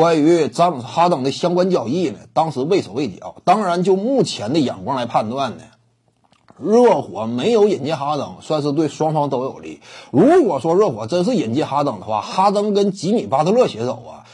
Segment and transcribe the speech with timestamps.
[0.00, 3.34] 关于詹姆斯哈登的相关交易呢，当时畏手畏脚。
[3.44, 5.64] 当然，就目前的眼光来判断呢，
[6.58, 9.82] 热火没有引进哈登，算是对双方都有利。
[10.10, 14.24] 如果说热火真是引进哈登的话，哈登跟吉米巴特勒携手啊，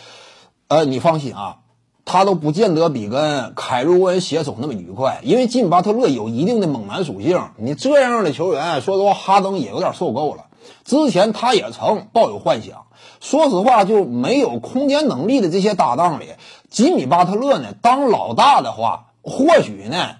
[0.68, 1.56] 呃，你放心啊，
[2.04, 7.40] 他都不见得比跟凯瑞沃恩携手那么愉快，因为吉米巴特勒有一定的猛男属性。
[7.58, 10.44] 你这样的球员，说实话，哈登也有点受够了。
[10.84, 12.85] 之前他也曾抱有幻想，
[13.20, 16.26] 说实话，就没有空间能力的这些搭档里，
[16.70, 20.16] 吉米巴特勒呢当老大的话，或许呢，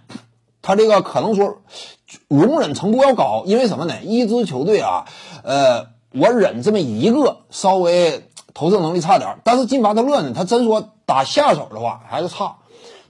[0.62, 1.58] 他这个可能说
[2.28, 3.94] 容忍程度要高，因为什么呢？
[4.02, 5.04] 一支球队啊，
[5.44, 12.56] 呃，我忍这么一个稍微投射能力差点，但是吉米巴特勒呢，他真说打下手的话还是差。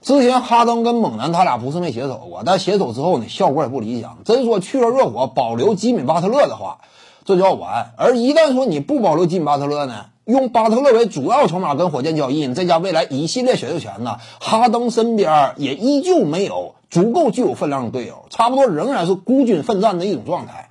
[0.01, 4.19] 之前哈登跟猛男他俩不是没携手过，但携手之后呢，效果也不理想。
[4.25, 6.79] 真说去了热火保留吉米巴特勒的话。
[7.27, 20.69] 这就要完，而一旦说你不保留吉米巴特勒呢，用巴特勒为主要筹码跟火箭交易，你再加未来一系列选秀权呢，哈登身边也依旧没有足够具有分量的队友，差不多仍然是孤军奋战的一种状态。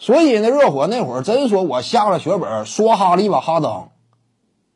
[0.00, 3.84] 所以呢，热火那会儿真说我下了血本说哈了一把哈登，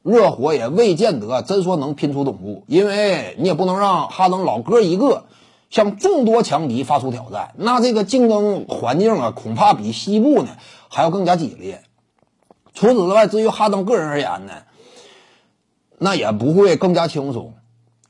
[0.05, 5.25] 热火也未见得真说能拼出东部，因为你也不能让哈登老哥一个。
[5.71, 10.51] 向众多强敌发出挑战，那这个竞争环境啊，恐怕比西部呢
[10.89, 11.83] 还要更加激烈。
[12.75, 14.53] 除此之外，至于哈登个人而言呢，
[15.99, 17.55] 那也不会更加轻松。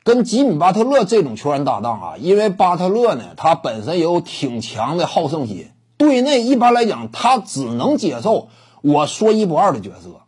[0.03, 8.49] 跟吉米巴特勒这种球员搭档啊，因为巴特勒呢，他本身也有挺强的好胜心，队内一般来讲，他只能接受
[8.83, 10.23] 我说一不二的角色。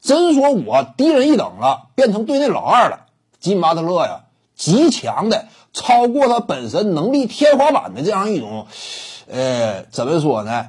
[0.00, 3.06] 真说我低人一等了，变成队内老二了，
[3.40, 4.23] 吉米巴特勒呀，
[4.56, 5.46] 极强的。
[5.72, 8.68] 超过他本身能力天花板的这样一种，
[9.28, 10.66] 呃，怎么说呢？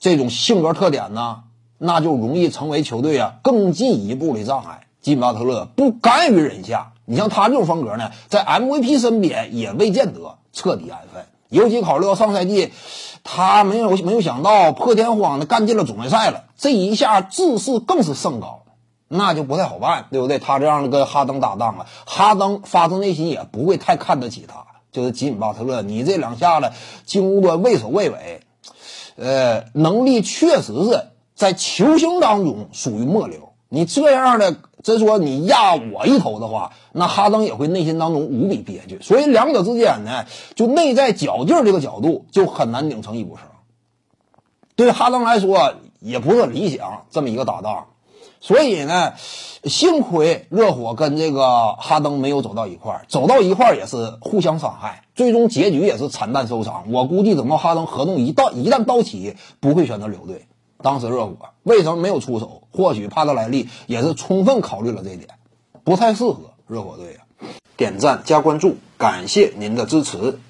[0.00, 1.42] 这种性格特点呢，
[1.76, 4.86] 那就容易成为球队啊更进一步的障碍。
[5.02, 11.26] 吉米巴特勒不甘于人下，你像他这种风格呢，在 MVP 身边也未见得彻底安分。
[11.50, 12.72] 尤其考虑到上赛季，
[13.22, 18.61] 他没有没有想到破天荒的干进了总决赛了，这一下自视更是甚高。
[19.14, 20.38] 那就不太好办，对不对？
[20.38, 24.64] 他这样的跟哈登搭档啊，哈登发自内心也不会太看得起他。
[24.90, 26.72] 就是吉米巴特勒，你这两下子
[27.04, 28.40] 进攻端畏首畏尾，
[29.16, 33.52] 呃，能力确实是在球星当中属于末流。
[33.68, 38.98] 你这样的，真说你压我一头的话，那哈登也会内心当中无比憋屈。
[39.00, 43.44] 所以两者之间呢，就内在较劲这个角度就很难拧成一股绳。
[44.74, 47.86] 对哈登来说也不是理想这么一个搭档。
[48.42, 49.12] 所以呢，
[49.62, 56.90] 幸亏热火跟这个哈登没有走到一块儿，走到一块儿也是互相伤害，最终结局也是惨淡收场。
[56.90, 60.48] 我估计等到哈登合同一到一旦到期，不会选择留队。
[60.82, 62.64] 当时热火为什么没有出手？
[62.72, 65.28] 或许帕特莱利也是充分考虑了这一点，
[65.84, 67.22] 不太适合热火队啊。
[67.76, 70.40] 点赞加关注，感谢您的支持。